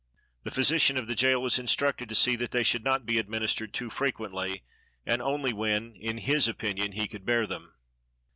The 0.41 0.49
physician 0.49 0.97
of 0.97 1.05
the 1.07 1.13
jail 1.13 1.39
was 1.39 1.59
instructed 1.59 2.09
to 2.09 2.15
see 2.15 2.35
that 2.37 2.49
they 2.49 2.63
should 2.63 2.83
not 2.83 3.05
be 3.05 3.19
administered 3.19 3.71
too 3.71 3.91
frequently, 3.91 4.63
and 5.05 5.21
only 5.21 5.53
when, 5.53 5.95
in 5.95 6.17
his 6.17 6.47
opinion, 6.47 6.93
he 6.93 7.07
could 7.07 7.23
bear 7.23 7.45
them. 7.45 7.75